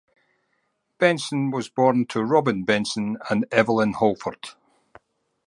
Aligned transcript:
Benson 0.97 1.51
was 1.51 1.69
born 1.69 2.07
to 2.07 2.23
Robin 2.23 2.63
Benson 2.63 3.17
and 3.29 3.45
Evelyn 3.51 3.93
Holford. 3.93 4.49